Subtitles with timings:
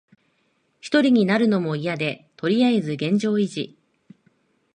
[0.79, 3.77] ひとりになるのもいやで、とりあえず現状維持。